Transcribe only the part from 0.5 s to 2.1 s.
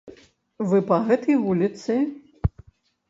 Вы па гэтай вуліцы?